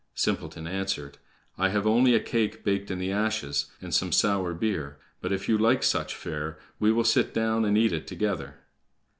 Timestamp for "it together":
7.93-8.55